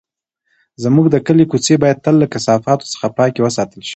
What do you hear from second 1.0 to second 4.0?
د کلي کوڅې باید تل له کثافاتو څخه پاکې وساتل شي.